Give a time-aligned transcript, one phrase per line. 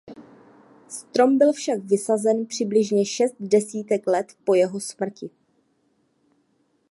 [0.87, 5.29] Strom byl však vysazen přibližně šest desítek let po jeho smrti.